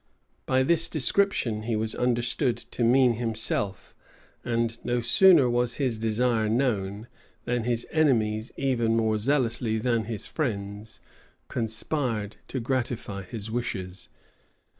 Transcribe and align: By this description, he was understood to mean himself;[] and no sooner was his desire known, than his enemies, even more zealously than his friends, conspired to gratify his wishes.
By 0.47 0.63
this 0.63 0.89
description, 0.89 1.61
he 1.61 1.75
was 1.75 1.93
understood 1.93 2.57
to 2.71 2.83
mean 2.83 3.17
himself;[] 3.17 3.93
and 4.43 4.83
no 4.83 4.99
sooner 4.99 5.47
was 5.47 5.75
his 5.75 5.99
desire 5.99 6.49
known, 6.49 7.07
than 7.45 7.65
his 7.65 7.85
enemies, 7.91 8.51
even 8.57 8.97
more 8.97 9.19
zealously 9.19 9.77
than 9.77 10.05
his 10.05 10.25
friends, 10.25 11.01
conspired 11.49 12.37
to 12.47 12.59
gratify 12.59 13.21
his 13.21 13.51
wishes. 13.51 14.09